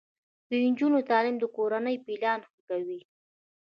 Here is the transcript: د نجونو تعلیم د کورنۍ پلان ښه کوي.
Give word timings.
د 0.49 0.51
نجونو 0.65 0.99
تعلیم 1.09 1.35
د 1.39 1.43
کورنۍ 1.55 1.95
پلان 2.05 2.39
ښه 2.49 2.59
کوي. 2.69 2.99